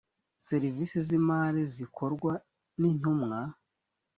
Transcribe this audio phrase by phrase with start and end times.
[0.45, 2.33] serivisi z’imari zikorwa
[2.79, 3.39] n’intumwa